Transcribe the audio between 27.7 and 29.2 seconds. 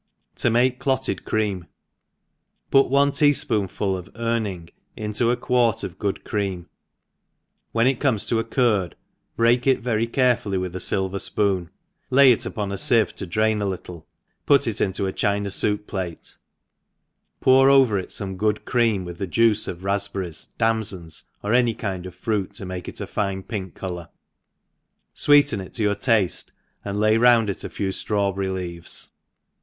ftrawberry Icayes.